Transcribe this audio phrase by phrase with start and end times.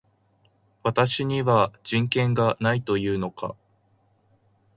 [0.81, 3.55] 私には人権がないと言うのか